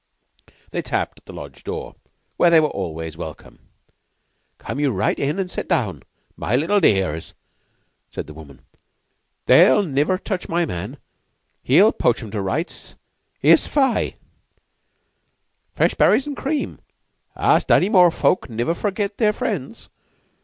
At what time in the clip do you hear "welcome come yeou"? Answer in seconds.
3.17-4.89